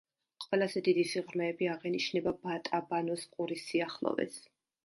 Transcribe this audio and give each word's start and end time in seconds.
ყველაზე 0.43 0.81
დიდი 0.87 1.03
სიღრმეები 1.11 1.69
აღინიშნება 1.75 2.35
ბატაბანოს 2.47 3.29
ყურის 3.37 3.67
სიახლოვეს. 3.71 4.43